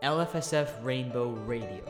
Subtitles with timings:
[0.00, 1.82] LFSF Rainbow Radio.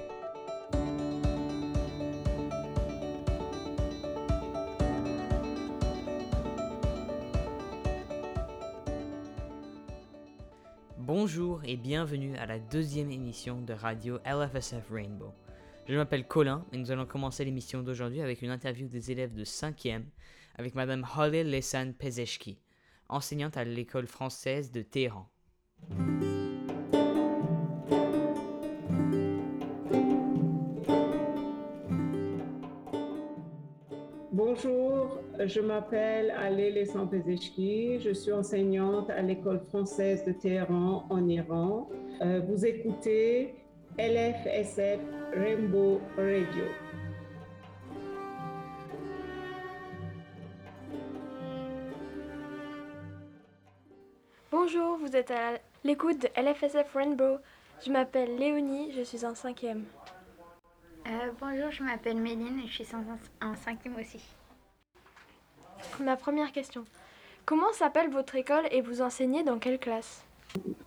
[10.96, 15.34] Bonjour et bienvenue à la deuxième émission de radio LFSF Rainbow.
[15.86, 19.44] Je m'appelle Colin et nous allons commencer l'émission d'aujourd'hui avec une interview des élèves de
[19.44, 20.04] 5e
[20.56, 22.58] avec Madame Holly Lesan Pezeshki,
[23.10, 25.28] enseignante à l'école française de Téhéran.
[34.60, 41.28] Bonjour, je m'appelle Ale Lesan Pezeshki, je suis enseignante à l'école française de Téhéran en
[41.28, 41.88] Iran.
[42.22, 43.54] Euh, vous écoutez
[43.98, 44.98] LFSF
[45.32, 46.64] Rainbow Radio.
[54.50, 57.36] Bonjour, vous êtes à l'écoute de LFSF Rainbow.
[57.86, 59.84] Je m'appelle Léonie, je suis en cinquième.
[61.06, 64.20] Euh, bonjour, je m'appelle Méline et je suis en, en cinquième aussi.
[66.00, 66.84] Ma première question.
[67.44, 70.24] Comment s'appelle votre école et vous enseignez dans quelle classe?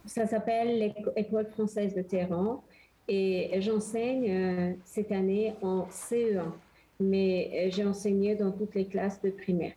[0.06, 0.80] Ça s'appelle
[1.16, 2.64] l'École française de Téhéran
[3.08, 6.52] et j'enseigne euh, cette année en CE1,
[7.00, 9.74] mais euh, j'ai enseigné dans toutes les classes de primaire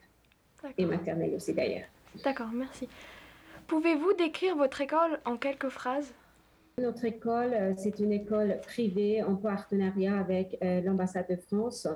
[0.78, 1.86] et maternelle aussi d'ailleurs.
[2.22, 2.88] D'accord, merci.
[3.66, 6.12] Pouvez-vous décrire votre école en quelques phrases?
[6.78, 11.88] Notre école, euh, c'est une école privée en partenariat avec l'ambassade de France.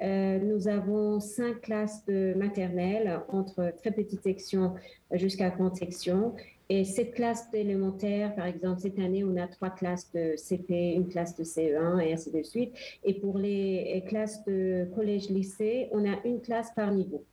[0.00, 4.74] Nous avons cinq classes de maternelle, entre très petites sections
[5.12, 6.34] jusqu'à grande section.
[6.68, 11.08] Et cette classe d'élémentaire, par exemple, cette année, on a trois classes de CP, une
[11.08, 12.76] classe de CE1 et ainsi de suite.
[13.02, 17.24] Et pour les classes de collège-lycée, on a une classe par niveau.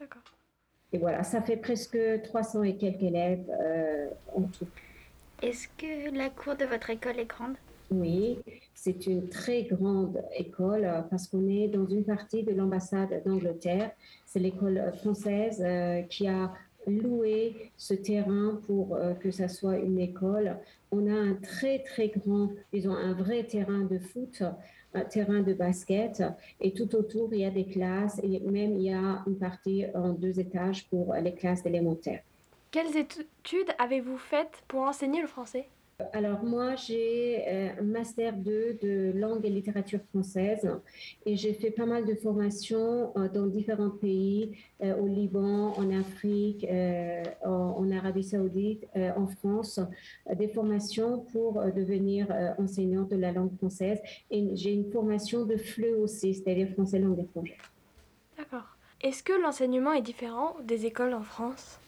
[0.00, 0.22] D'accord.
[0.92, 4.66] Et voilà, ça fait presque 300 et quelques élèves euh, en tout.
[5.42, 7.56] Est-ce que la cour de votre école est grande?
[7.92, 8.38] Oui,
[8.74, 13.90] c'est une très grande école euh, parce qu'on est dans une partie de l'ambassade d'Angleterre.
[14.24, 16.52] C'est l'école française euh, qui a
[16.86, 20.56] loué ce terrain pour que ça soit une école.
[20.90, 24.42] On a un très, très grand, disons, un vrai terrain de foot,
[24.92, 26.24] un terrain de basket,
[26.60, 29.84] et tout autour, il y a des classes, et même il y a une partie
[29.94, 32.22] en deux étages pour les classes élémentaires.
[32.72, 35.68] Quelles études avez-vous faites pour enseigner le français?
[36.12, 37.44] Alors moi, j'ai
[37.78, 40.68] un master 2 de langue et littérature française
[41.26, 46.66] et j'ai fait pas mal de formations dans différents pays, au Liban, en Afrique,
[47.44, 49.80] en, Arabie saoudite, en France,
[50.34, 52.26] des formations pour devenir
[52.58, 54.00] enseignante de la langue française.
[54.30, 57.72] Et j'ai une formation de FLE aussi, c'est-à-dire français langue étrangère.
[58.36, 58.76] D'accord.
[59.02, 61.80] Est-ce que l'enseignement est différent des écoles en France?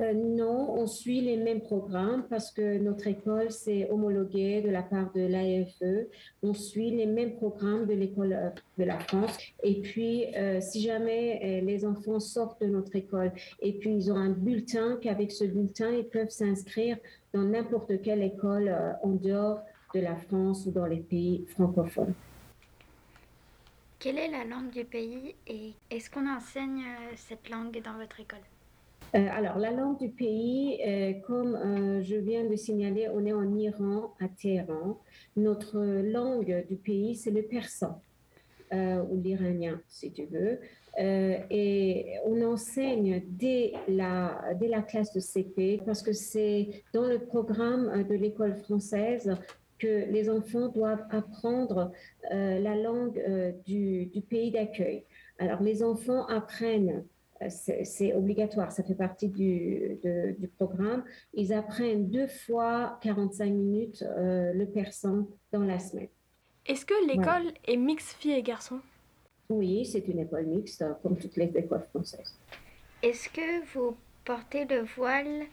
[0.00, 4.82] Euh, non, on suit les mêmes programmes parce que notre école s'est homologuée de la
[4.82, 6.06] part de l'AFE.
[6.42, 9.36] On suit les mêmes programmes de l'école euh, de la France.
[9.64, 14.16] Et puis, euh, si jamais les enfants sortent de notre école et puis ils ont
[14.16, 16.96] un bulletin, qu'avec ce bulletin, ils peuvent s'inscrire
[17.32, 19.60] dans n'importe quelle école en dehors
[19.94, 22.14] de la France ou dans les pays francophones.
[23.98, 26.84] Quelle est la langue du pays et est-ce qu'on enseigne
[27.16, 28.38] cette langue dans votre école?
[29.14, 33.56] Alors, la langue du pays, euh, comme euh, je viens de signaler, on est en
[33.56, 34.98] Iran, à Téhéran.
[35.36, 38.00] Notre langue du pays, c'est le persan,
[38.72, 40.58] ou l'iranien, si tu veux.
[40.98, 47.18] et on enseigne dès la, dès la classe de CP, parce que c'est dans le
[47.18, 49.36] programme de l'école française
[49.78, 51.92] que les enfants doivent apprendre
[52.30, 53.22] la langue
[53.64, 55.04] du pays d'accueil.
[55.38, 57.04] Alors, les enfants apprennent
[57.48, 59.98] c'est obligatoire, ça fait partie du,
[60.38, 61.04] du, programme.
[61.34, 66.08] Ils apprennent deux fois 45 minutes euh, le persan dans la semaine.
[66.66, 68.80] Est-ce que l'école est mixte filles et garçons?
[69.48, 72.38] Oui, c'est une école mixte, comme toutes les écoles françaises.
[73.02, 75.46] Est-ce que vous portez le voile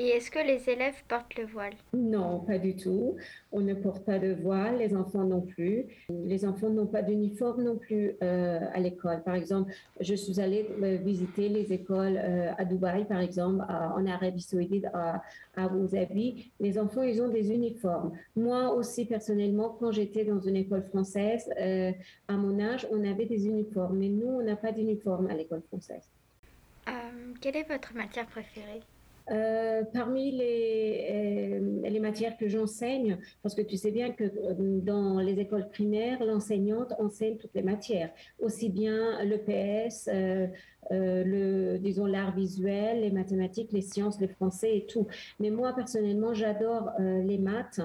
[0.00, 1.74] et est-ce que les élèves portent le voile?
[1.92, 3.16] Non, pas du tout.
[3.52, 5.84] On ne porte pas de voile, les enfants non plus.
[6.08, 9.22] Les enfants n'ont pas d'uniforme non plus euh, à l'école.
[9.22, 9.70] Par exemple,
[10.00, 14.86] je suis allée euh, visiter les écoles euh, à Dubaï, par exemple, en Arabie Saoudite,
[14.94, 15.22] à,
[15.54, 16.50] Abu Dhabi.
[16.60, 18.12] Les enfants, ils ont des uniformes.
[18.36, 21.46] Moi aussi, personnellement, quand j'étais dans une école française,
[22.26, 23.98] à mon âge, on avait des uniformes.
[23.98, 26.08] Mais nous, on n'a pas d'uniforme à l'école française.
[27.42, 28.80] quelle est votre matière préférée?
[29.30, 34.54] Euh, parmi les, euh, les, matières que j'enseigne, parce que tu sais bien que euh,
[34.58, 40.08] dans les écoles primaires, l'enseignante enseigne toutes les matières, aussi bien le PS,
[40.90, 45.06] le, disons l'art visuel, les mathématiques, les sciences, le français et tout.
[45.38, 47.80] Mais moi personnellement, j'adore les maths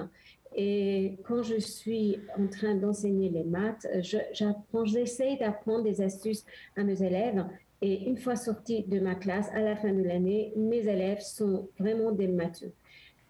[0.56, 6.44] Et quand je suis en train d'enseigner les maths, j'essaie d'apprendre des astuces
[6.76, 7.44] à mes élèves.
[7.82, 11.68] Et une fois sortie de ma classe, à la fin de l'année, mes élèves sont
[11.78, 12.72] vraiment des matheux.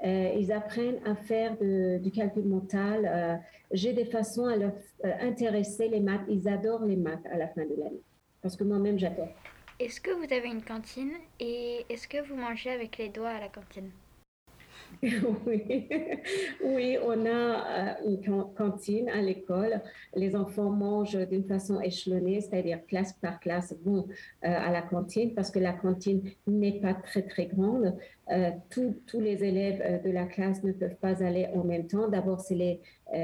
[0.04, 3.10] Euh, ils apprennent à faire du calcul mental.
[3.10, 3.36] Euh,
[3.72, 4.72] j'ai des façons à leur
[5.04, 6.22] euh, intéresser les maths.
[6.28, 8.02] Ils adorent les maths à la fin de l'année.
[8.42, 9.28] Parce que moi-même, j'adore.
[9.78, 13.40] Est-ce que vous avez une cantine et est-ce que vous mangez avec les doigts à
[13.40, 13.90] la cantine?
[15.46, 15.88] oui.
[16.64, 19.80] oui, on a euh, une cantine à l'école.
[20.14, 24.06] Les enfants mangent d'une façon échelonnée, c'est-à-dire classe par classe vont euh,
[24.42, 27.96] à la cantine parce que la cantine n'est pas très très grande.
[28.32, 32.08] Euh, tous les élèves de la classe ne peuvent pas aller en même temps.
[32.08, 32.80] D'abord, c'est les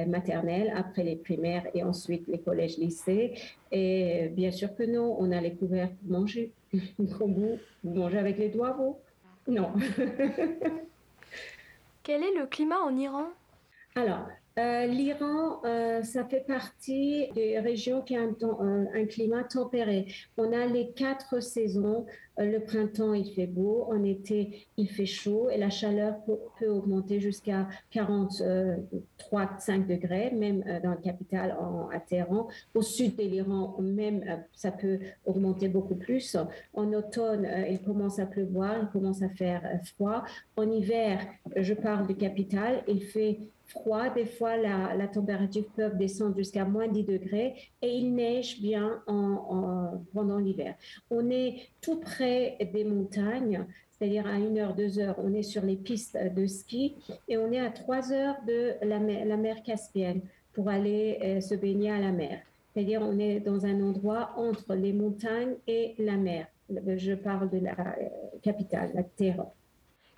[0.06, 3.34] maternelles, après les primaires et ensuite les collèges, lycées.
[3.72, 6.52] Et bien sûr que non, on a les couverts pour manger.
[6.98, 8.96] vous, mangez avec les doigts, vous?
[9.48, 9.72] Non.
[12.04, 13.32] Quel est le climat en Iran?
[14.58, 20.06] Euh, L'Iran, euh, ça fait partie des régions qui ont un, un, climat tempéré.
[20.36, 22.04] On a les quatre saisons.
[22.38, 23.86] Euh, le printemps, il fait beau.
[23.88, 30.62] En été, il fait chaud et la chaleur peut, augmenter jusqu'à 43, 5 degrés, même
[30.82, 31.56] dans la capitale,
[31.90, 32.48] à Téhéran.
[32.74, 36.36] Au sud de l'Iran, même, ça peut augmenter beaucoup plus.
[36.74, 39.62] En automne, il commence à pleuvoir, il commence à faire
[39.96, 40.24] froid.
[40.56, 41.26] En hiver,
[41.56, 43.38] je parle de capitale, il fait
[43.72, 44.08] froid.
[44.10, 50.02] Des fois, la, température peut descendre jusqu'à moins 10 degrés et il neige bien en,
[50.14, 50.74] pendant l'hiver.
[51.10, 55.62] On est tout près des montagnes, c'est-à-dire à 1 heure, 2 heures, on est sur
[55.62, 56.96] les pistes de ski
[57.28, 60.22] et on est à 3 heures de la mer, la mer Caspienne
[60.52, 62.40] pour aller euh, se baigner à la mer.
[62.72, 66.46] C'est-à-dire on est dans un endroit entre les montagnes et la mer.
[66.68, 68.08] Je parle de la euh,
[68.42, 69.44] capitale, la Terre.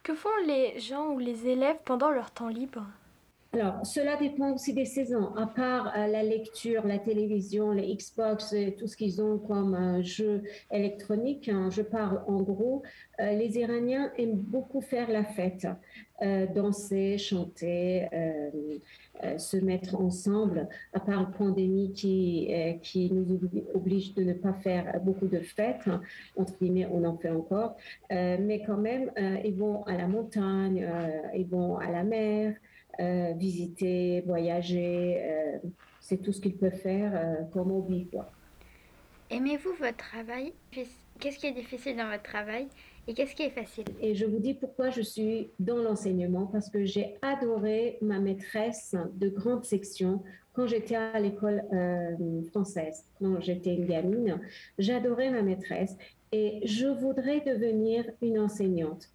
[0.02, 2.86] Que font les gens ou les élèves pendant leur temps libre?
[3.54, 5.32] Alors, cela dépend aussi des saisons.
[5.36, 10.02] À part euh, la lecture, la télévision, les Xbox, tout ce qu'ils ont comme euh,
[10.02, 10.42] jeu
[10.72, 12.82] électronique, hein, je parle en gros,
[13.20, 15.68] euh, les Iraniens aiment beaucoup faire la fête,
[16.54, 18.08] danser, chanter,
[19.36, 20.68] se mettre ensemble.
[20.92, 22.48] À part la pandémie qui,
[22.82, 23.38] qui nous
[23.74, 26.00] oblige de ne pas faire beaucoup de fêtes, hein,
[26.36, 27.76] entre guillemets, on en fait encore,
[28.10, 29.10] mais quand même,
[29.44, 30.88] ils vont à la montagne,
[31.34, 32.54] ils vont à la mer.
[33.00, 35.20] Euh, visiter, voyager.
[35.20, 35.58] Euh,
[36.00, 38.08] c'est tout ce qu'ils peuvent faire euh, comme hobby.
[39.30, 40.52] Aimez-vous votre travail?
[40.70, 42.68] Qu'est-ce qui est difficile dans votre travail
[43.08, 43.84] et qu'est-ce qui est facile?
[44.00, 48.94] Et je vous dis pourquoi je suis dans l'enseignement, parce que j'ai adoré ma maîtresse
[49.14, 51.62] de grande section quand j'étais à l'école
[52.50, 54.40] française, quand j'étais une gamine.
[54.78, 55.96] J'adorais ma maîtresse
[56.32, 59.08] et je voudrais devenir une enseignante.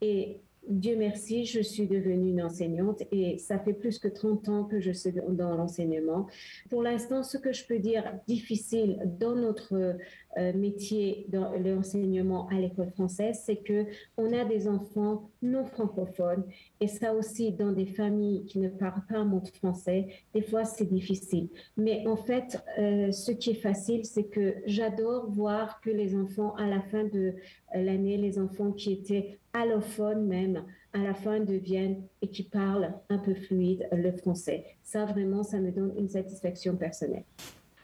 [0.00, 0.38] Et
[0.68, 4.78] Dieu merci, je suis devenue une enseignante et ça fait plus que 30 ans que
[4.80, 6.26] je suis dans l'enseignement.
[6.68, 9.96] Pour l'instant, ce que je peux dire difficile dans notre
[10.38, 13.86] euh, métier dans l'enseignement à l'école française, c'est que
[14.16, 16.44] on a des enfants non francophones
[16.80, 20.84] et ça aussi dans des familles qui ne parlent pas un français, des fois c'est
[20.84, 21.48] difficile.
[21.76, 26.54] Mais en fait, euh, ce qui est facile, c'est que j'adore voir que les enfants
[26.56, 27.34] à la fin de
[27.74, 33.18] l'année, les enfants qui étaient allophones même, à la fin deviennent et qui parlent un
[33.18, 34.64] peu fluide le français.
[34.82, 37.24] Ça vraiment, ça me donne une satisfaction personnelle.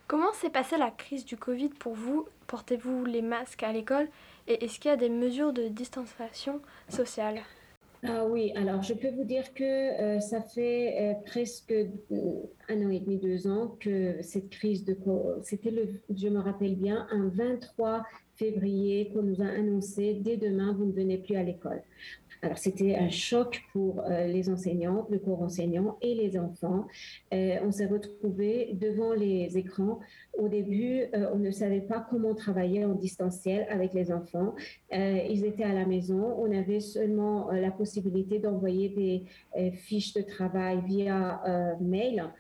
[0.09, 2.27] Comment s'est passée la crise du Covid pour vous?
[2.47, 4.09] Portez-vous les masques à l'école?
[4.47, 7.41] Et est-ce qu'il y a des mesures de distanciation sociale?
[8.05, 11.87] Ah oui, alors je peux vous dire que euh, ça fait euh, presque euh,
[12.69, 14.97] un an et demi, deux ans que cette crise de
[15.43, 18.05] c'était le, je me rappelle bien, un 23
[18.37, 21.83] février qu'on nous a annoncé dès demain vous ne venez plus à l'école.
[22.43, 26.87] Alors, c'était un choc pour euh, les enseignants, le corps enseignant et les enfants.
[27.33, 30.01] Euh, on s'est retrouvés devant les écrans.
[30.39, 34.55] Au début, euh, on ne savait pas comment travailler en distanciel avec les enfants.
[34.93, 36.37] ils étaient à la maison.
[36.39, 42.31] On avait seulement la possibilité d'envoyer des fiches de travail via mail.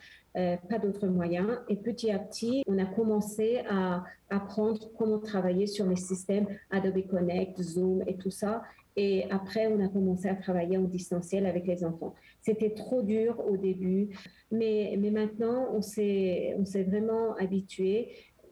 [0.68, 1.58] Pas d'autres moyens.
[1.68, 7.06] Et petit à petit, on a commencé à apprendre comment travailler sur les systèmes Adobe
[7.06, 8.62] Connect, Zoom et tout ça.
[8.96, 12.14] Et après, on a commencé à travailler en distanciel avec les enfants.
[12.40, 14.16] C'était trop dur au début,
[14.50, 16.56] mais, mais maintenant, on s'est
[16.88, 18.08] vraiment habitué.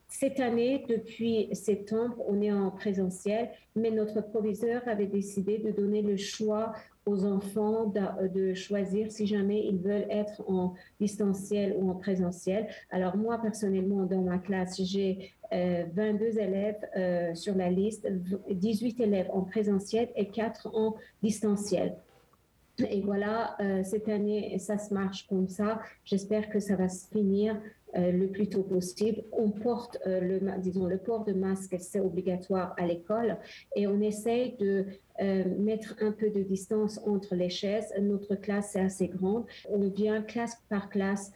[0.07, 6.03] Cette année, depuis septembre, on est en présentiel, mais notre proviseur avait décidé de donner
[6.03, 6.73] le choix
[7.07, 12.67] aux enfants de, choisir si jamais ils veulent être en distanciel ou en présentiel.
[12.91, 18.09] Alors moi, personnellement, dans ma classe, j'ai 22 euh, élèves euh, sur la liste,
[18.51, 21.97] 18 élèves en présentiel et 4 en distanciel.
[22.91, 25.81] Et voilà, cette année, ça se marche comme ça.
[26.05, 27.59] J'espère que ça va se finir euh,
[27.97, 29.23] le plus tôt possible.
[29.33, 33.39] On porte euh, le, disons, le port de masque, c'est obligatoire à l'école
[33.77, 34.87] et on essaye de
[35.21, 37.93] euh, mettre un peu de distance entre les chaises.
[38.01, 39.45] Notre classe est assez grande.
[39.71, 41.33] On vient classe par classe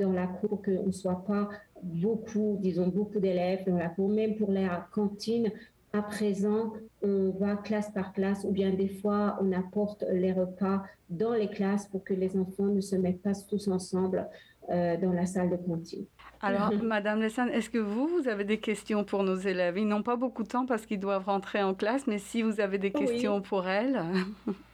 [0.00, 1.50] dans la cour, qu'on ne soit pas
[1.82, 4.08] beaucoup, disons, beaucoup d'élèves dans la cour.
[4.08, 5.52] Même pour la cantine,
[5.92, 6.72] à présent,
[7.02, 11.48] on va classe par classe ou bien des fois, on apporte les repas dans les
[11.48, 14.28] classes pour que les enfants ne se mettent pas tous ensemble
[14.68, 16.06] euh, dans la salle de cantine.
[16.42, 19.78] Alors, Madame Lessane, est-ce que vous, vous avez des questions pour nos élèves?
[19.78, 22.60] Ils n'ont pas beaucoup de temps parce qu'ils doivent rentrer en classe, mais si vous
[22.60, 24.02] avez des questions pour elles.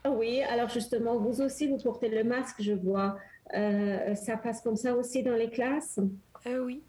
[0.08, 3.18] oui, alors justement, vous aussi, vous portez le masque, je vois.
[3.54, 6.00] Euh, ça passe comme ça aussi dans les classes?
[6.46, 6.82] Euh, Oui.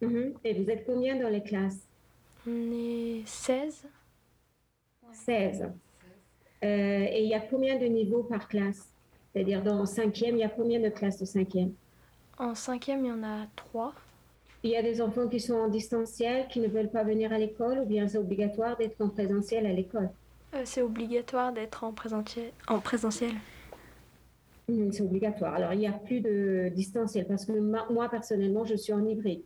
[0.00, 0.34] Mhm.
[0.42, 1.86] Et vous êtes combien dans les classes?
[2.46, 3.86] On est 16.
[5.12, 5.70] 16.
[6.60, 8.88] et il y a combien de niveaux par classe?
[9.32, 11.72] C'est-à-dire dans cinquième, il y a combien de classes de cinquième?
[12.38, 13.92] En cinquième, il y en a trois.
[14.62, 17.38] Il y a des enfants qui sont en distanciel, qui ne veulent pas venir à
[17.38, 20.08] l'école, ou bien c'est obligatoire d'être en présentiel à l'école?
[20.54, 22.50] Euh, C'est obligatoire d'être en présentiel.
[22.66, 23.32] En présentiel.
[24.68, 25.54] Mmh, c'est obligatoire.
[25.54, 29.42] Alors, il n'y a plus de distanciel parce que moi, personnellement, je suis en hybride.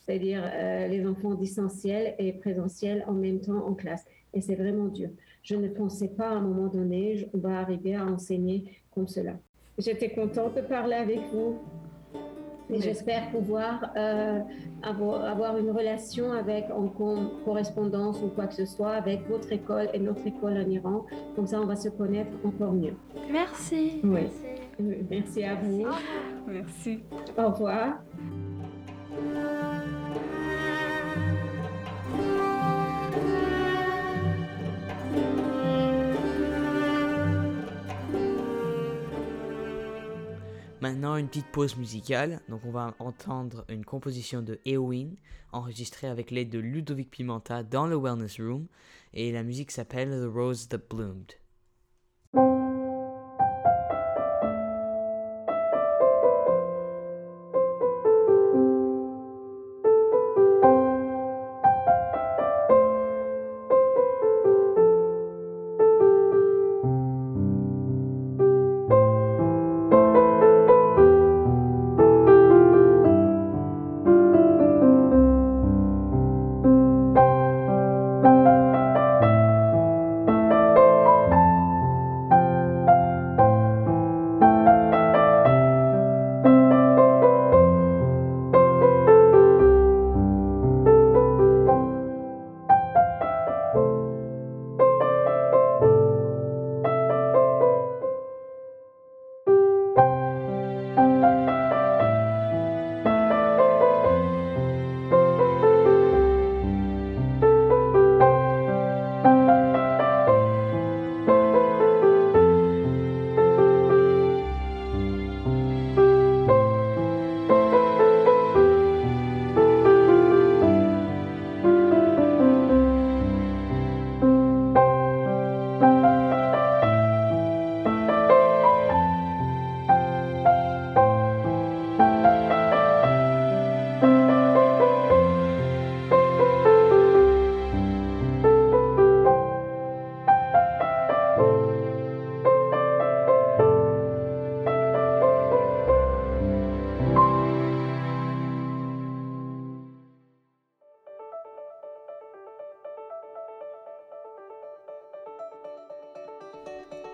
[0.00, 4.04] C'est-à-dire euh, les enfants distanciels et présentiels en même temps en classe.
[4.34, 5.10] Et c'est vraiment dur.
[5.42, 9.32] Je ne pensais pas à un moment donné, on va arriver à enseigner comme cela.
[9.78, 11.58] J'étais contente de parler avec vous.
[12.70, 14.40] Et j'espère pouvoir euh,
[14.82, 16.88] avoir, une relation avec, en
[17.44, 21.06] correspondance ou quoi que ce soit avec votre école et notre école en Iran.
[21.34, 22.94] Comme ça, on va se connaître encore mieux.
[23.30, 24.00] Merci.
[24.02, 24.28] Oui.
[25.08, 25.86] Merci à vous.
[26.46, 27.00] Merci.
[27.38, 27.98] Au revoir.
[40.86, 42.40] Maintenant, une petite pause musicale.
[42.48, 45.08] Donc, on va entendre une composition de Eowyn,
[45.50, 48.68] enregistrée avec l'aide de Ludovic Pimenta dans le Wellness Room.
[49.12, 51.32] Et la musique s'appelle The Rose That Bloomed.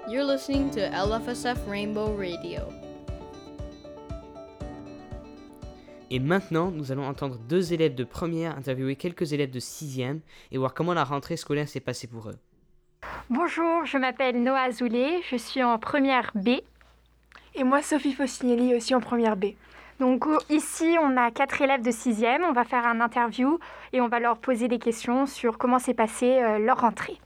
[0.08, 2.62] You're listening to LFSF Rainbow Radio.
[6.10, 10.58] Et maintenant, nous allons entendre deux élèves de première interviewer quelques élèves de sixième et
[10.58, 12.38] voir comment la rentrée scolaire s'est passée pour eux.
[13.30, 16.48] Bonjour, je m'appelle Noah Azoulay, je suis en première B.
[17.54, 19.54] Et moi, Sophie Fossinelli, aussi en première B.
[20.00, 22.42] Donc ici, on a quatre élèves de sixième.
[22.42, 23.60] On va faire un interview
[23.92, 27.18] et on va leur poser des questions sur comment s'est passée euh, leur rentrée.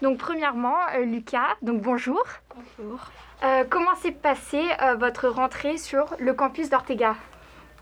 [0.00, 2.22] Donc premièrement, euh, Lucas, donc bonjour.
[2.54, 3.00] Bonjour.
[3.42, 7.16] Euh, comment s'est passée euh, votre rentrée sur le campus d'Ortega?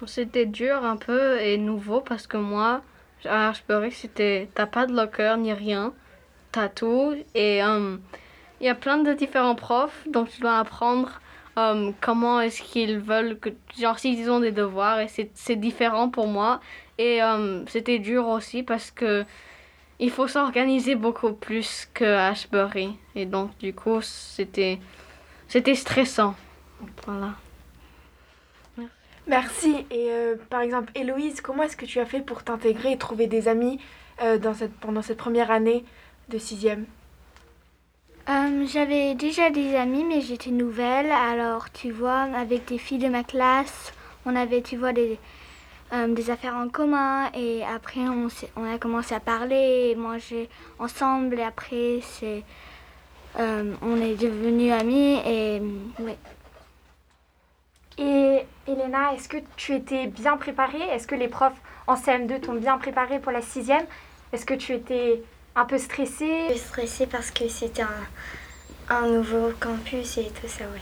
[0.06, 2.80] C'était dur un peu et nouveau parce que moi,
[3.22, 5.92] je que c'était, t'as pas de locker ni rien,
[6.52, 11.20] t'as tout et il y a plein de différents profs donc tu dois apprendre
[12.02, 16.60] comment est-ce qu'ils veulent que, genre s'ils ont des devoirs et c'est différent pour moi
[16.98, 17.20] et
[17.68, 19.24] c'était dur aussi parce que
[19.98, 22.96] il faut s'organiser beaucoup plus que Ashbury.
[23.14, 24.78] Et donc, du coup, c'était,
[25.48, 26.34] c'était stressant.
[27.06, 27.34] Voilà.
[29.26, 29.86] Merci.
[29.90, 33.26] Et euh, par exemple, Héloïse, comment est-ce que tu as fait pour t'intégrer et trouver
[33.26, 33.80] des amis
[34.22, 35.84] euh, dans cette, pendant cette première année
[36.28, 36.86] de sixième?
[38.28, 41.10] Euh, J'avais déjà des amis, mais j'étais nouvelle.
[41.10, 43.92] Alors, tu vois, avec des filles de ma classe,
[44.26, 45.18] on avait, tu vois, des,
[45.92, 47.30] euh, des affaires en commun.
[47.34, 48.28] Et après, on,
[48.64, 51.38] a commencé à parler et manger ensemble.
[51.38, 52.42] Et après, c'est,
[53.38, 55.20] euh, on est devenus amis.
[55.24, 55.62] Et
[56.00, 56.14] oui.
[57.98, 60.82] Et Elena, est-ce que tu étais bien préparée?
[60.82, 63.86] Est-ce que les profs en CM2 t'ont bien préparée pour la sixième?
[64.32, 65.22] Est-ce que tu étais
[65.54, 66.48] un peu stressée?
[66.48, 68.06] Je suis stressée parce que c'était un,
[68.88, 70.80] un nouveau campus et tout ça, oui.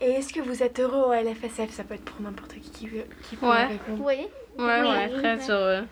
[0.00, 2.86] Et est-ce que vous êtes heureux au LFSF Ça peut être pour n'importe qui qui,
[2.88, 3.66] veut, qui peut Ouais.
[3.66, 4.04] répondre.
[4.04, 4.14] Oui.
[4.16, 4.28] Ouais,
[4.58, 5.50] Oui, ouais, oui, très oui.
[5.50, 5.84] heureux.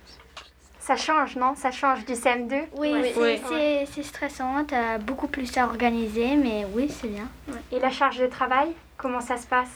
[0.79, 1.55] Ça change, non?
[1.57, 3.11] Ça change du CM2 Oui, Oui.
[3.13, 3.41] c'est- Oui.
[3.49, 4.65] c'est c'est stressant.
[4.65, 7.29] T'as beaucoup plus à organiser, mais oui, c'est bien.
[7.73, 9.69] Et la charge de travail Comment ça se passe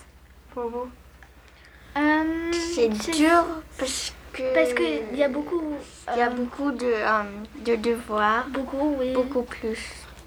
[0.55, 0.89] pour vous?
[1.99, 3.45] Euh, C'est dur
[3.79, 4.55] parce que...
[4.55, 5.61] Parce qu'il y a beaucoup.
[6.15, 7.23] Il y a euh, beaucoup de, euh,
[7.65, 9.13] de devoirs, Beaucoup, oui.
[9.13, 9.79] beaucoup plus.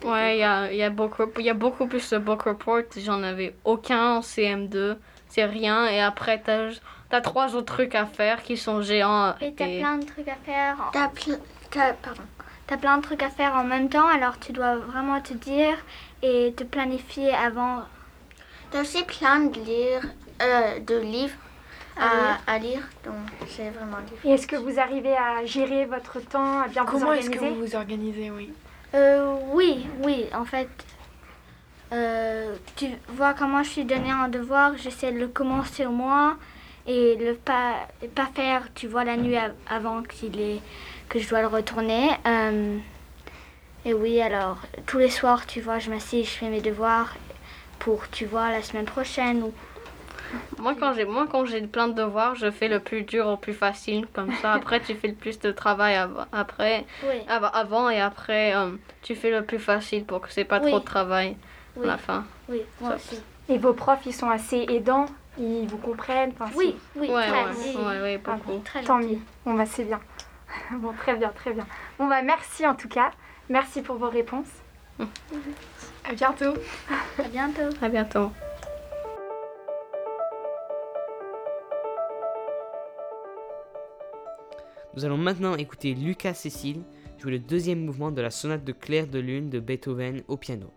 [0.04, 2.82] Ouais, il y a, y, a beaucoup, y a beaucoup plus de book reports.
[2.98, 4.98] J'en avais aucun en CM2.
[5.30, 5.88] C'est rien.
[5.88, 6.70] Et après, t'as
[7.12, 9.36] as trois autres trucs à faire qui sont géants.
[9.40, 10.76] Et t'as et- plein de trucs à faire.
[10.80, 11.40] en- T'as ple-
[11.72, 12.22] t'as- pardon.
[12.66, 15.76] T'as plein de trucs à faire en même temps, alors tu dois vraiment te dire
[16.22, 17.84] et te planifier avant.
[18.72, 20.02] T'as aussi plein de, lire,
[20.42, 21.36] euh, de livres
[21.98, 23.14] à, à lire, donc
[23.48, 24.32] c'est vraiment difficile.
[24.32, 27.38] Et est-ce que vous arrivez à gérer votre temps, à bien vous Comment est-ce que
[27.40, 28.52] vous vous organisez Oui?
[28.94, 30.70] Euh, oui, oui, en fait.
[31.92, 36.38] euh, tu vois comment je suis donné un devoir, j'essaie de le commencer au moins
[36.88, 37.88] et le pas,
[38.36, 40.60] faire, tu vois, la nuit av- avant qu'il est,
[41.10, 42.10] que je dois le retourner.
[42.28, 42.78] Euh,
[43.86, 47.16] et oui, alors, tous les soirs, tu vois, je m'assieds, je fais mes devoirs
[47.80, 49.44] pour, tu vois, la semaine prochaine.
[50.60, 53.38] Moi, quand j'ai moi quand j'ai plein de devoirs, je fais le plus dur au
[53.38, 54.08] plus facile.
[54.14, 58.00] Comme ça, après, tu fais le plus de travail av- après, Oui, av- avant et
[58.02, 60.70] après, euh, tu fais le plus facile pour que c'est pas Oui.
[60.70, 61.36] trop de travail
[61.76, 62.26] oui, à la fin.
[62.50, 63.20] oui, moi Ça- aussi.
[63.50, 65.06] Et vos profs, ils sont assez aidants
[65.38, 69.00] Ils vous comprennent enfin, Oui, oui, Ouais, très, ouais, oui, ouais, ouais, Ah, très Tant
[69.00, 69.18] mieux.
[69.46, 70.00] Bon, bah, c'est bien.
[70.78, 71.66] bon, très bien, très bien.
[71.98, 73.10] Bon, bah, merci en tout cas.
[73.50, 74.46] Merci pour vos réponses.
[76.08, 76.54] À bientôt.
[77.18, 77.70] À bientôt.
[77.82, 78.32] À bientôt.
[84.96, 86.84] Nous allons maintenant écouter Lucas Cécile
[87.18, 90.72] jouer le deuxième mouvement de la sonate de Clair de Lune de Beethoven au piano.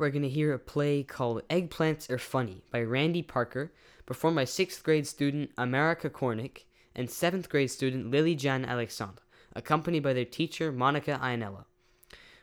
[0.00, 3.70] we're going to hear a play called Eggplants Are Funny by Randy Parker,
[4.06, 6.64] performed by 6th grade student America Cornick
[6.96, 9.20] and 7th grade student Lily Jan Alexandre,
[9.54, 11.66] accompanied by their teacher Monica Ionella.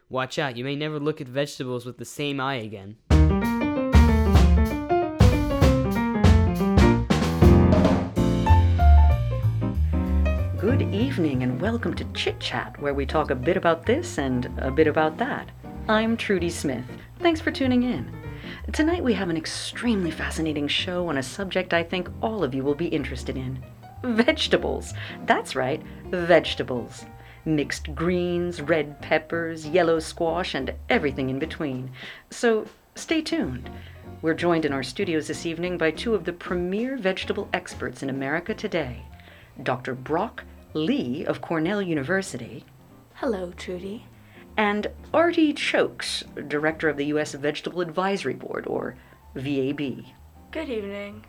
[0.08, 2.98] Watch out, you may never look at vegetables with the same eye again.
[10.60, 14.46] Good evening and welcome to Chit Chat, where we talk a bit about this and
[14.60, 15.50] a bit about that.
[15.90, 16.86] I'm Trudy Smith,
[17.20, 18.12] Thanks for tuning in.
[18.74, 22.64] Tonight we have an extremely fascinating show on a subject I think all of you
[22.64, 23.64] will be interested in
[24.04, 24.94] vegetables.
[25.26, 27.06] That's right, vegetables.
[27.44, 31.90] Mixed greens, red peppers, yellow squash, and everything in between.
[32.30, 33.70] So stay tuned.
[34.22, 38.12] We're joined in our studios this evening by two of the premier vegetable experts in
[38.12, 39.02] America today
[39.64, 39.96] Dr.
[39.96, 42.64] Brock Lee of Cornell University.
[43.16, 44.06] Hello, Trudy.
[44.58, 47.34] And Artie Chokes, Director of the U.S.
[47.34, 48.96] Vegetable Advisory Board, or
[49.36, 50.04] VAB.
[50.50, 51.24] Good evening.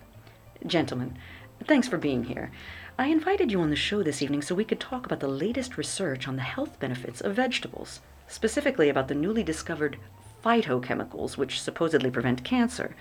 [0.66, 1.18] Gentlemen,
[1.64, 2.50] thanks for being here.
[2.98, 5.76] I invited you on the show this evening so we could talk about the latest
[5.76, 9.98] research on the health benefits of vegetables, specifically about the newly discovered
[10.42, 12.96] phytochemicals which supposedly prevent cancer.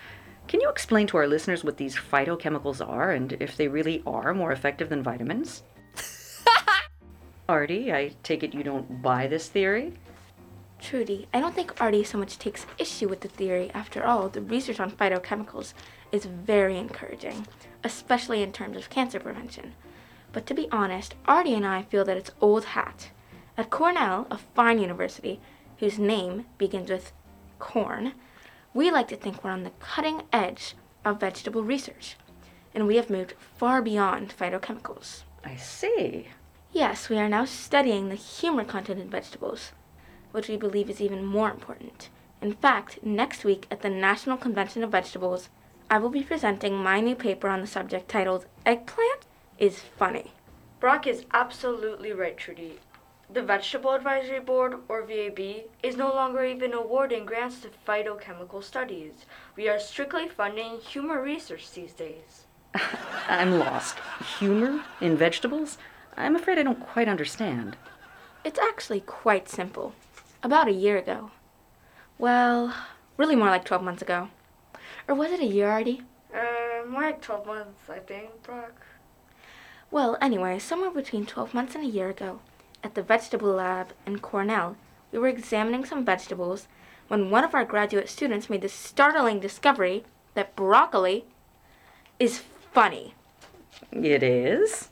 [0.50, 4.34] Can you explain to our listeners what these phytochemicals are and if they really are
[4.34, 5.64] more effective than vitamins?
[7.50, 9.94] Artie, I take it you don't buy this theory?
[10.80, 13.72] Trudy, I don't think Artie so much takes issue with the theory.
[13.74, 15.74] After all, the research on phytochemicals
[16.12, 17.48] is very encouraging,
[17.84, 19.74] especially in terms of cancer prevention.
[20.32, 23.10] But to be honest, Artie and I feel that it's old hat.
[23.58, 25.40] At Cornell, a fine university
[25.80, 27.12] whose name begins with
[27.60, 28.14] corn,
[28.74, 32.18] we like to think we're on the cutting edge of vegetable research,
[32.74, 35.24] and we have moved far beyond phytochemicals.
[35.44, 36.28] I see.
[36.72, 39.72] Yes, we are now studying the humor content in vegetables,
[40.32, 42.10] which we believe is even more important.
[42.42, 45.50] In fact, next week at the National Convention of Vegetables,
[45.90, 49.26] I will be presenting my new paper on the subject titled Eggplant
[49.58, 50.34] is Funny.
[50.80, 52.80] Brock is absolutely right, Trudy.
[53.34, 59.26] The Vegetable Advisory Board, or VAB, is no longer even awarding grants to phytochemical studies.
[59.56, 62.46] We are strictly funding humor research these days.
[63.28, 63.98] I'm lost.
[64.40, 65.78] Humor in vegetables?
[66.16, 67.76] I'm afraid I don't quite understand.
[68.46, 69.94] It's actually quite simple.
[70.44, 71.32] About a year ago.
[72.20, 72.74] Well,
[73.18, 74.30] really more like 12 months ago.
[75.08, 76.04] Or was it a year already?
[76.34, 78.86] Uh, more like 12 months, I think, Brock.
[79.90, 82.42] Well, anyway, somewhere between 12 months and a year ago,
[82.84, 84.76] at the vegetable lab in Cornell,
[85.12, 86.68] we were examining some vegetables
[87.08, 90.04] when one of our graduate students made the startling discovery
[90.36, 91.26] that broccoli
[92.20, 93.16] is funny.
[93.92, 94.90] It is?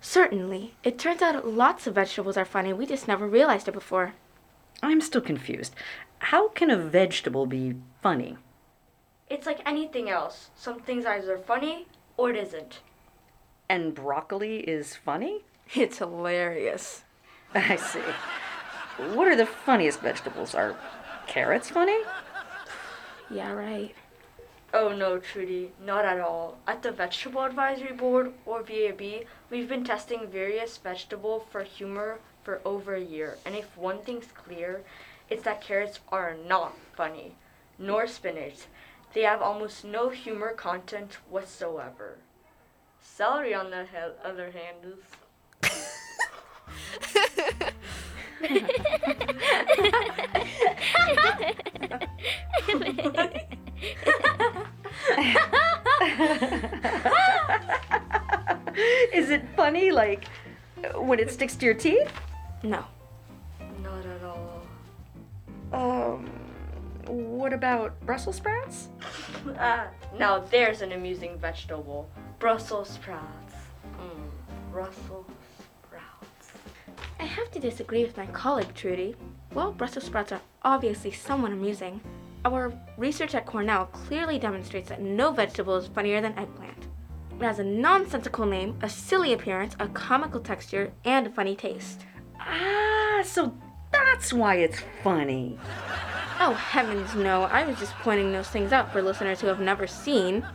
[0.00, 0.74] Certainly.
[0.82, 2.72] It turns out lots of vegetables are funny.
[2.72, 4.14] We just never realized it before.
[4.82, 5.74] I'm still confused.
[6.18, 8.36] How can a vegetable be funny?
[9.28, 10.50] It's like anything else.
[10.54, 11.86] Some things either funny
[12.16, 12.80] or it isn't.
[13.68, 15.44] And broccoli is funny?
[15.74, 17.02] It's hilarious.
[17.54, 18.02] I see.
[19.14, 20.54] What are the funniest vegetables?
[20.54, 20.76] Are
[21.26, 21.98] carrots funny?
[23.28, 23.92] Yeah, right.
[24.72, 26.58] Oh no, Trudy, not at all.
[26.64, 32.62] At the Vegetable Advisory Board, or VAB, we've been testing various vegetables for humor for
[32.64, 34.84] over a year, and if one thing's clear,
[35.28, 37.34] it's that carrots are not funny,
[37.76, 38.66] nor spinach.
[39.12, 42.18] They have almost no humor content whatsoever.
[43.02, 44.98] Celery, on the he- other hand, is
[59.12, 60.26] Is it funny, like
[60.94, 62.12] when it sticks to your teeth?
[62.66, 62.84] No.
[63.80, 64.62] not at all.
[65.72, 66.28] Um,
[67.06, 68.88] what about Brussels sprouts?
[69.56, 69.86] Ah,
[70.18, 72.10] now there's an amusing vegetable.
[72.40, 73.54] Brussels sprouts.
[74.00, 75.26] Mm, Brussels
[75.84, 76.50] sprouts.
[77.20, 79.14] I have to disagree with my colleague, Trudy.
[79.52, 82.00] While Brussels sprouts are obviously somewhat amusing,
[82.44, 86.88] our research at Cornell clearly demonstrates that no vegetable is funnier than eggplant.
[87.38, 92.04] It has a nonsensical name, a silly appearance, a comical texture, and a funny taste.
[92.46, 93.54] Ah, so
[93.92, 95.58] that's why it's funny.
[96.38, 99.86] Oh, heavens no, I was just pointing those things out for listeners who have never
[99.86, 100.46] seen.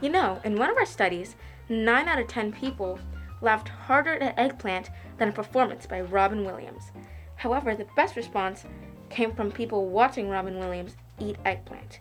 [0.00, 1.36] You know, in one of our studies,
[1.68, 2.98] 9 out of 10 people
[3.40, 6.92] laughed harder at eggplant than a performance by Robin Williams.
[7.36, 8.64] However, the best response
[9.10, 12.00] came from people watching Robin Williams eat eggplant.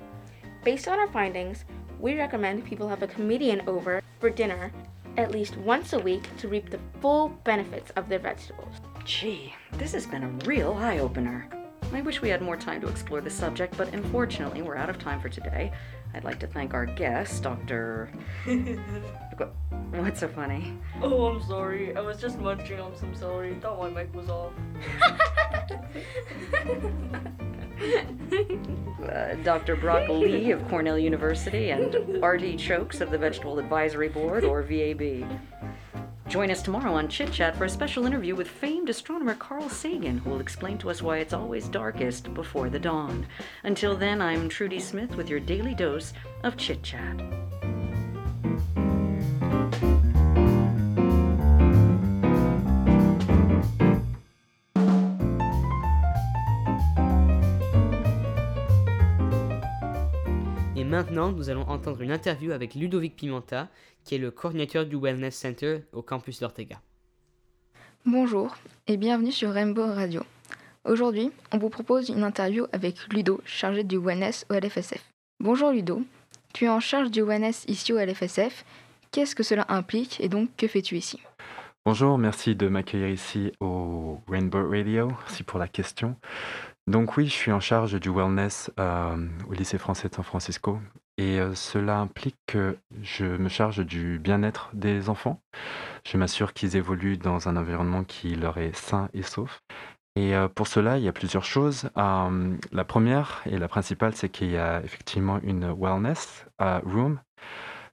[0.64, 1.66] Based on our findings,
[2.00, 4.72] we recommend people have a comedian over for dinner
[5.18, 8.76] at least once a week to reap the full benefits of their vegetables.
[9.08, 11.48] Gee, this has been a real eye opener.
[11.94, 15.00] I wish we had more time to explore the subject, but unfortunately, we're out of
[15.00, 15.72] time for today.
[16.14, 18.10] I'd like to thank our guest, Dr.
[19.92, 20.78] What's so funny?
[21.02, 21.96] Oh, I'm sorry.
[21.96, 23.56] I was just munching on some celery.
[23.62, 24.52] Thought my mic was off.
[29.10, 29.78] uh, Dr.
[29.78, 35.26] Brock Lee of Cornell University and Artie Chokes of the Vegetable Advisory Board, or VAB.
[36.28, 40.18] Join us tomorrow on Chit Chat for a special interview with famed astronomer Carl Sagan,
[40.18, 43.26] who will explain to us why it's always darkest before the dawn.
[43.64, 46.12] Until then, I'm Trudy Smith with your daily dose
[46.44, 47.22] of Chit Chat.
[60.88, 63.68] Maintenant, nous allons entendre une interview avec Ludovic Pimenta,
[64.04, 66.82] qui est le coordinateur du Wellness Center au campus d'Ortega.
[68.06, 68.56] Bonjour
[68.88, 70.22] et bienvenue sur Rainbow Radio.
[70.86, 75.04] Aujourd'hui, on vous propose une interview avec Ludo, chargé du Wellness au LFSF.
[75.42, 76.02] Bonjour Ludo,
[76.54, 78.64] tu es en charge du Wellness ici au LFSF.
[79.12, 81.20] Qu'est-ce que cela implique et donc que fais-tu ici?
[81.86, 85.08] Bonjour, merci de m'accueillir ici au Rainbow Radio.
[85.08, 86.16] Merci pour la question.
[86.88, 90.80] Donc oui, je suis en charge du wellness euh, au lycée français de San Francisco
[91.18, 95.42] et euh, cela implique que je me charge du bien-être des enfants.
[96.06, 99.60] Je m'assure qu'ils évoluent dans un environnement qui leur est sain et sauf.
[100.16, 101.90] Et euh, pour cela, il y a plusieurs choses.
[101.96, 107.20] la première et la principale, c'est qu'il y a effectivement une wellness room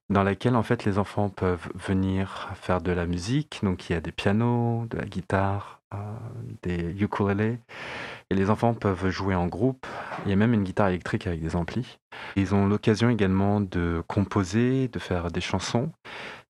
[0.09, 3.59] dans laquelle en fait les enfants peuvent venir faire de la musique.
[3.65, 5.83] Donc il y a des pianos, de la guitare,
[6.63, 7.59] des ukulélés.
[8.31, 9.87] Et les enfants peuvent jouer en groupe.
[10.25, 11.99] Il y a même une guitare électrique avec des amplis.
[12.37, 15.93] Ils ont l'occasion également de composer, de faire des chansons.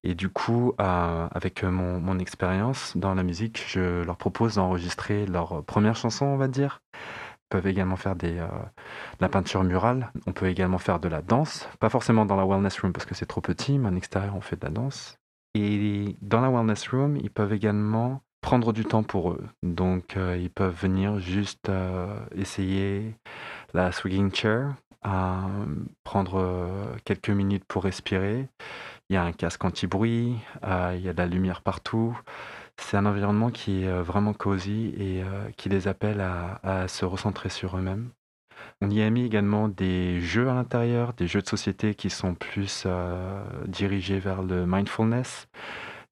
[0.03, 5.97] Et du coup, avec mon, expérience dans la musique, je leur propose d'enregistrer leur première
[5.97, 6.83] chanson, on va dire.
[6.93, 10.13] Ils peuvent également faire euh, de la peinture murale.
[10.27, 11.69] On peut également faire de la danse.
[11.81, 14.41] Pas forcément dans la wellness room parce que c'est trop petit, mais en extérieur, on
[14.41, 15.19] fait de la danse.
[15.55, 19.43] Et dans la wellness room, ils peuvent également prendre du temps pour eux.
[19.63, 23.15] Donc, euh, ils peuvent venir juste euh, essayer
[23.73, 24.75] la swinging chair,
[26.05, 28.47] prendre euh, quelques minutes pour respirer.
[29.09, 32.19] Il y a un casque anti-bruit, il y a de la lumière partout.
[32.77, 35.23] C'est un environnement qui est vraiment cosy et
[35.57, 38.11] qui les appelle à se recentrer sur eux-mêmes.
[38.81, 42.35] On y a mis également des jeux à l'intérieur, des jeux de société qui sont
[42.35, 42.87] plus
[43.69, 45.49] dirigés vers le mindfulness.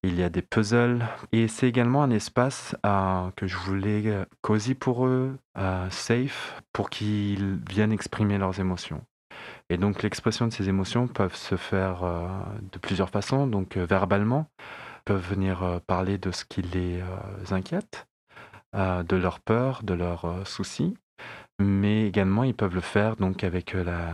[0.04, 4.24] Il y a des puzzles et c'est également un espace euh, que je voulais euh,
[4.40, 9.04] cosy pour eux, euh, safe, pour qu'ils viennent exprimer leurs émotions.
[9.70, 12.02] Et donc l'expression de ces émotions peuvent se faire
[12.72, 14.46] de plusieurs façons, donc verbalement,
[15.04, 17.02] peuvent venir parler de ce qui les
[17.50, 18.06] inquiète,
[18.74, 20.94] de leurs peurs, de leurs soucis,
[21.58, 24.12] mais également ils peuvent le faire donc avec la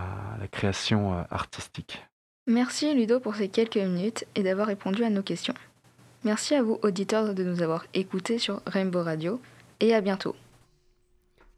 [0.52, 2.06] création artistique.
[2.46, 5.54] Merci Ludo pour ces quelques minutes et d'avoir répondu à nos questions.
[6.24, 9.40] Merci à vous, auditeurs, de nous avoir écoutés sur Rainbow Radio
[9.78, 10.34] et à bientôt.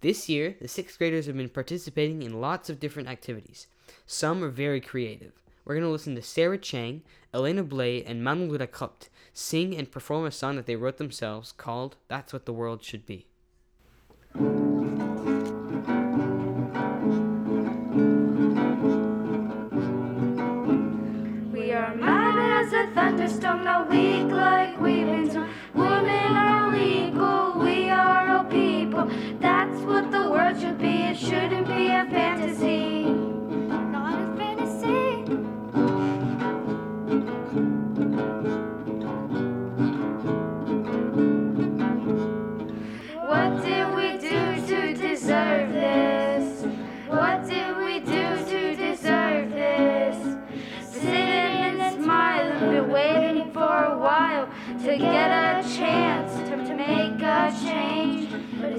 [0.03, 3.69] This year, the sixth graders have been participating in lots of different activities.
[4.07, 5.33] Some are very creative.
[5.65, 10.27] We're going to listen to Sarah Chang, Elena Blay, and Manuel Rakopt sing and perform
[10.27, 13.27] a song that they wrote themselves called That's What the World Should Be.
[29.91, 33.07] What the world should be, it shouldn't be a fantasy.
[33.91, 35.25] Not a fantasy.
[43.31, 46.65] What did we do to deserve this?
[47.09, 50.17] What did we do to deserve this?
[50.89, 54.47] Sitting and smiling, been waiting for a while
[54.85, 58.20] to get a chance to, to make a change.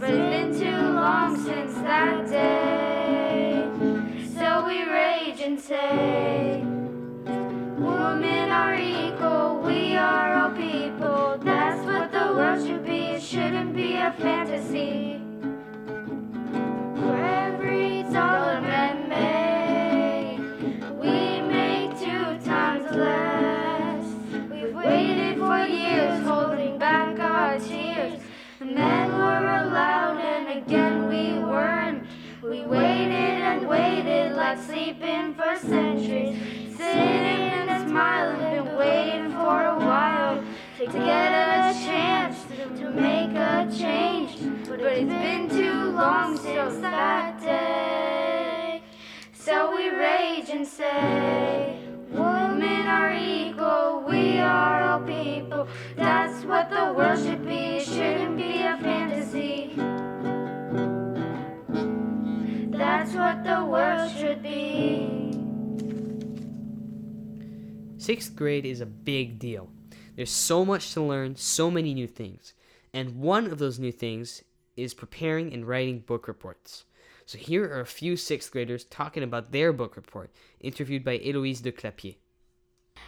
[0.01, 3.69] But it's been too long since that day.
[4.33, 6.63] So we rage and say,
[7.77, 11.37] Women are equal, we are all people.
[11.43, 15.10] That's what the world should be, it shouldn't be a fantasy.
[34.59, 36.37] Sleeping for centuries.
[36.75, 40.43] Sitting and smiling, been waiting for a while
[40.77, 42.45] to get a chance
[42.79, 44.37] to make a change.
[44.67, 48.81] But it's been too long since that day.
[49.33, 55.67] So we rage and say, Women are equal, we are all people.
[55.95, 58.77] That's what the world should be, it shouldn't be a
[62.81, 65.37] That's what the world should be.
[67.99, 69.69] Sixth grade is a big deal.
[70.15, 72.55] There's so much to learn, so many new things.
[72.91, 74.41] And one of those new things
[74.75, 76.85] is preparing and writing book reports.
[77.27, 81.61] So here are a few sixth graders talking about their book report, interviewed by Eloise
[81.61, 82.15] de Clapier.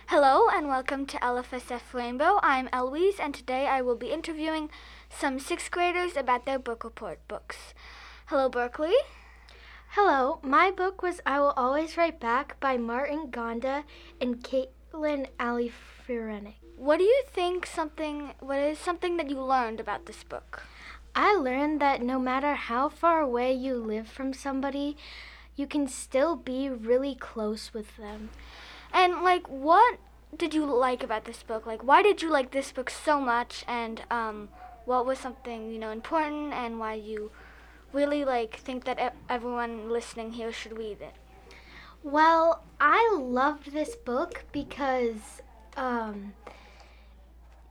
[0.06, 2.40] Hello and welcome to LFSF Rainbow.
[2.44, 4.70] I'm Eloise and today I will be interviewing
[5.10, 7.74] some sixth graders about their book report books.
[8.28, 8.94] Hello, Berkeley.
[9.96, 13.84] Hello, my book was I Will Always Write Back by Martin Gonda
[14.20, 15.72] and Caitlin Ali.
[16.78, 20.64] What do you think something what is something that you learned about this book?
[21.14, 24.98] I learned that no matter how far away you live from somebody,
[25.56, 28.32] you can still be really close with them.
[28.92, 30.00] And like what
[30.36, 31.68] did you like about this book?
[31.68, 34.50] Like why did you like this book so much and um
[34.86, 37.30] what was something, you know, important and why you
[37.94, 41.14] really like think that everyone listening here should read it?
[42.04, 45.42] Well, I loved this book because
[45.78, 46.34] um,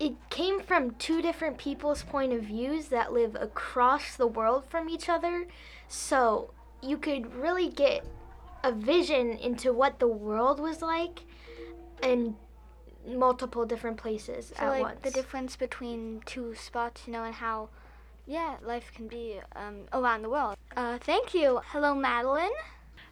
[0.00, 4.88] it came from two different people's point of views that live across the world from
[4.88, 5.46] each other.
[5.86, 8.04] So you could really get
[8.64, 11.20] a vision into what the world was like
[12.02, 12.36] in
[13.06, 15.00] multiple different places So at like once.
[15.02, 17.68] the difference between two spots, you know, and how
[18.26, 20.56] yeah, life can be um, around the world.
[20.76, 21.60] Uh, thank you.
[21.66, 22.50] Hello, Madeline.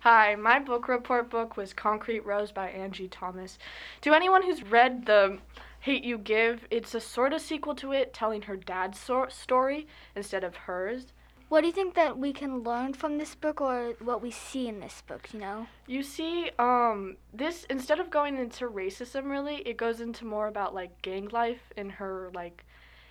[0.01, 3.59] Hi, my book report book was Concrete Rose by Angie Thomas.
[4.01, 5.38] To anyone who's read the
[5.81, 9.87] Hate You Give, it's a sort of sequel to it, telling her dad's so- story
[10.16, 11.12] instead of hers.
[11.51, 14.68] What do you think that we can learn from this book or what we see
[14.68, 15.66] in this book, you know?
[15.88, 20.75] You see, um, this instead of going into racism, really, it goes into more about
[20.75, 22.64] like gang life in her like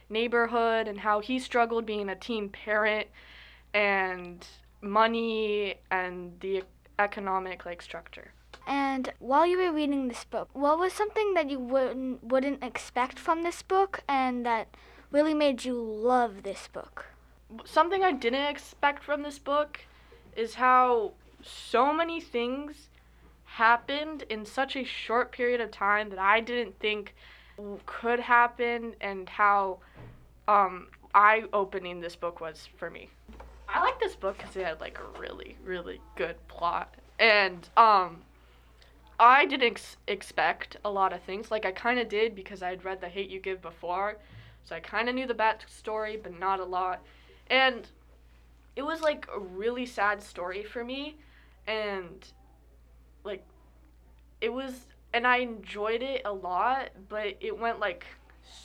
[0.09, 3.07] neighborhood and how he struggled being a teen parent
[3.73, 4.45] and
[4.81, 6.63] money and the
[6.97, 8.33] economic like structure.
[8.67, 13.17] And while you were reading this book, what was something that you wouldn't wouldn't expect
[13.17, 14.75] from this book and that
[15.11, 17.07] really made you love this book?
[17.65, 19.79] Something I didn't expect from this book
[20.35, 22.89] is how so many things
[23.45, 27.15] happened in such a short period of time that I didn't think
[27.85, 29.79] could happen and how
[30.49, 33.09] um, eye opening this book was for me.
[33.67, 36.95] I like this book because it had like a really, really good plot.
[37.19, 38.21] And um,
[39.19, 41.51] I didn't ex- expect a lot of things.
[41.51, 44.17] Like I kind of did because I had read The Hate You Give before.
[44.63, 47.01] So I kind of knew the backstory, but not a lot.
[47.49, 47.87] And
[48.75, 51.17] it was like a really sad story for me.
[51.67, 52.27] And
[53.23, 53.43] like
[54.41, 58.05] it was and I enjoyed it a lot, but it went like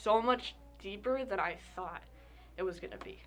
[0.03, 2.01] so much deeper than I thought
[2.57, 3.19] it was gonna be.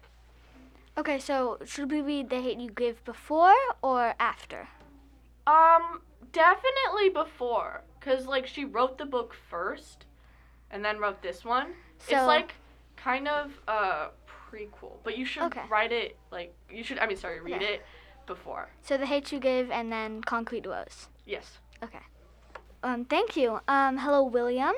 [0.97, 4.69] Okay, so should we read The Hate You Give before or after?
[5.47, 10.07] Um, definitely before, cause like she wrote the book first,
[10.71, 11.75] and then wrote this one.
[11.99, 12.55] So- it's like
[12.97, 14.09] kind of a
[14.51, 15.63] prequel, but you should Okay.
[15.71, 16.99] write it like you should.
[16.99, 17.75] I mean, sorry, read Okay.
[17.75, 17.87] it
[18.27, 18.69] before.
[18.83, 21.09] So The Hate You Give and then Concrete Rose.
[21.25, 21.59] Yes.
[21.83, 22.01] Okay.
[22.83, 23.61] Um, thank you.
[23.69, 24.75] Um, hello, William.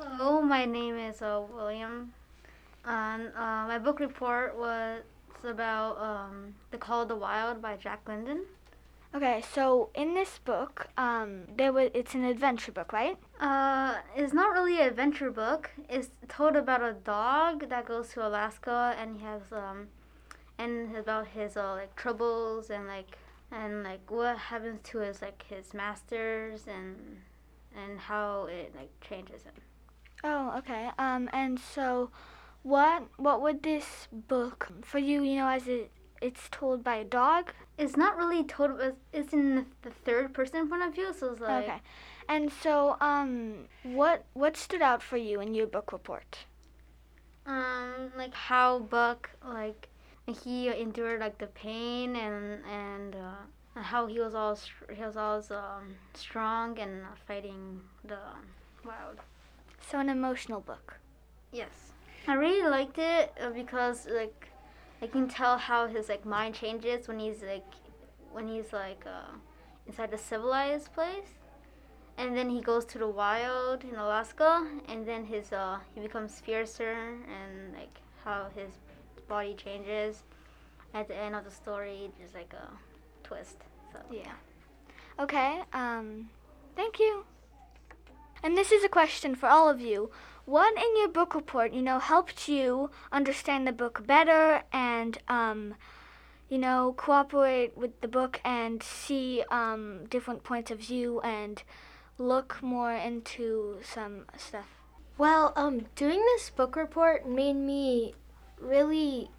[0.00, 2.12] Hello, my name is uh, William,
[2.84, 5.02] and uh, my book report was
[5.42, 8.44] about um, The Call of the Wild by Jack London.
[9.12, 13.16] Okay, so in this book, um, there was it's an adventure book, right?
[13.40, 15.72] Uh, it's not really an adventure book.
[15.88, 19.88] It's told about a dog that goes to Alaska, and he has um,
[20.58, 23.18] and about his uh, like troubles and like
[23.50, 27.22] and like what happens to his like his masters and
[27.76, 29.54] and how it like changes him.
[30.24, 30.90] Oh, okay.
[30.98, 32.10] Um, and so,
[32.62, 35.22] what what would this book for you?
[35.22, 37.52] You know, as it it's told by a dog.
[37.76, 38.80] It's not really told.
[38.80, 41.80] It's, it's in the third person point of view, so it's like okay.
[42.28, 46.46] And so, um, what what stood out for you in your book report?
[47.46, 49.88] um like how Buck like
[50.26, 54.58] he endured like the pain and and uh, how he was all
[54.94, 58.18] he was all um, strong and fighting the
[58.84, 59.20] wild.
[59.90, 60.98] So an emotional book.
[61.50, 61.92] Yes,
[62.26, 64.50] I really liked it uh, because like
[65.00, 67.64] I can tell how his like mind changes when he's like
[68.30, 69.32] when he's like uh,
[69.86, 71.38] inside the civilized place,
[72.18, 76.38] and then he goes to the wild in Alaska, and then his uh he becomes
[76.38, 78.72] fiercer and like how his
[79.26, 80.22] body changes.
[80.92, 82.68] At the end of the story, there's like a
[83.26, 83.56] twist.
[83.90, 84.34] So yeah.
[85.18, 85.62] Okay.
[85.72, 86.28] Um,
[86.76, 87.24] thank you.
[88.42, 90.10] And this is a question for all of you.
[90.44, 95.74] What in your book report, you know, helped you understand the book better and, um,
[96.48, 101.62] you know, cooperate with the book and see um, different points of view and
[102.16, 104.66] look more into some stuff?
[105.18, 108.14] Well, um, doing this book report made me
[108.60, 109.30] really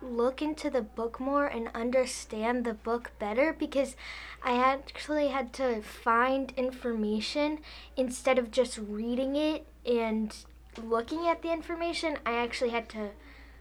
[0.00, 3.96] look into the book more and understand the book better because
[4.42, 7.58] I actually had to find information
[7.96, 10.34] instead of just reading it and
[10.82, 12.18] looking at the information.
[12.24, 13.10] I actually had to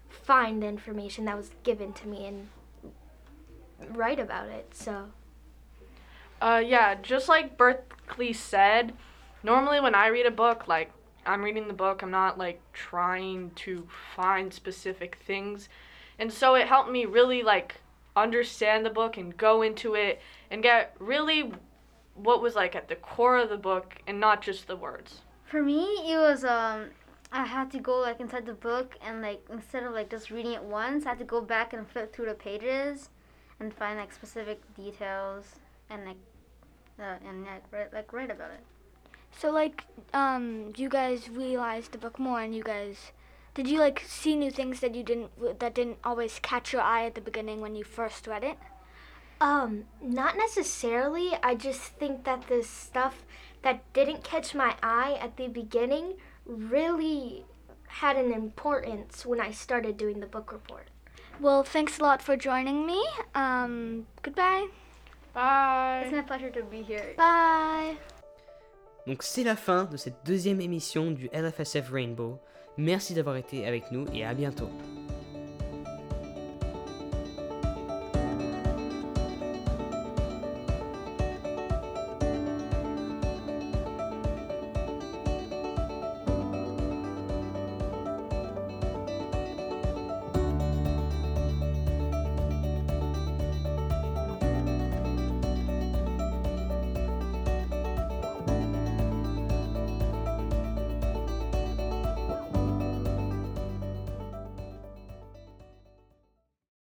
[0.10, 2.48] find the information that was given to me and
[3.96, 4.76] write about it.
[4.76, 5.10] So,
[6.40, 8.94] Uh, yeah, just like Berkeley said,
[9.42, 10.92] normally when I read a book, like
[11.26, 15.68] I'm reading the book, I'm not like trying to find specific things.
[16.20, 17.76] And so it helped me really like
[18.16, 21.52] understand the book and go into it and get really
[22.16, 25.22] what was like at the core of the book and not just the words.
[25.46, 26.86] For me, it was um,
[27.32, 30.54] I had to go like inside the book and like instead of like just reading
[30.54, 33.10] it once, I had to go back and flip through the pages
[33.60, 35.56] and find like specific details
[35.90, 36.18] and like
[37.00, 38.62] uh, and like write, like write about it.
[39.38, 43.12] So like, um, you guys realized the book more, and you guys,
[43.58, 47.08] did you like see new things that you didn't that didn't always catch your eye
[47.08, 48.58] at the beginning when you first read it?
[49.42, 51.32] Um, not necessarily.
[51.42, 53.26] I just think that the stuff
[53.64, 57.46] that didn't catch my eye at the beginning really
[57.88, 60.90] had an importance when I started doing the book report.
[61.40, 63.04] Well, thanks a lot for joining me.
[63.34, 64.68] Um, goodbye.
[65.34, 66.04] Bye.
[66.06, 67.16] It's my pleasure to be here.
[67.18, 67.98] Bye.
[69.08, 72.40] Donc c'est la fin de cette deuxième émission du LFSF Rainbow.
[72.78, 74.70] Merci d'avoir été avec nous et à bientôt.